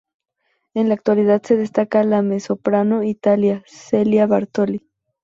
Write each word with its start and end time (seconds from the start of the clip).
En 0.73 0.87
la 0.89 0.95
actualidad 0.95 1.43
se 1.43 1.55
destaca 1.57 2.03
la 2.03 2.23
mezzosoprano 2.23 3.03
italiana 3.03 3.61
Cecilia 3.67 4.25
Bartoli. 4.25 4.81